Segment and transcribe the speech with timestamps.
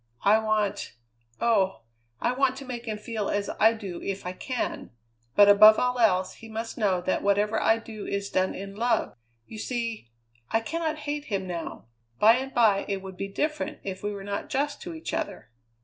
[0.23, 0.95] I want
[1.39, 1.81] oh!
[2.19, 4.89] I want to make him feel as I do, if I can;
[5.35, 9.15] but above all else he must know that whatever I do is done in love.
[9.45, 10.09] You see,
[10.49, 11.85] I cannot hate him now;
[12.17, 15.51] by and by it would be different if we were not just to each other."